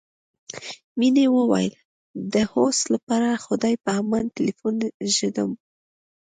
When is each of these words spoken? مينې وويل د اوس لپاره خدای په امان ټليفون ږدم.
مينې 0.99 1.25
وويل 1.37 1.73
د 2.33 2.35
اوس 2.57 2.79
لپاره 2.93 3.41
خدای 3.45 3.73
په 3.83 3.89
امان 4.01 4.25
ټليفون 4.35 4.75
ږدم. 5.15 5.51